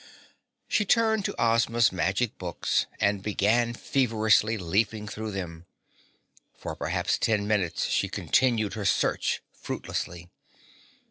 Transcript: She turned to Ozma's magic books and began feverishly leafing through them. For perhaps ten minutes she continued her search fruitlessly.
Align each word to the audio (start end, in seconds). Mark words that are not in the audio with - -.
She 0.67 0.83
turned 0.83 1.25
to 1.25 1.35
Ozma's 1.39 1.91
magic 1.91 2.39
books 2.39 2.87
and 2.99 3.21
began 3.21 3.75
feverishly 3.75 4.57
leafing 4.57 5.07
through 5.07 5.29
them. 5.29 5.67
For 6.55 6.75
perhaps 6.75 7.19
ten 7.19 7.47
minutes 7.47 7.85
she 7.85 8.09
continued 8.09 8.73
her 8.73 8.83
search 8.83 9.43
fruitlessly. 9.53 10.31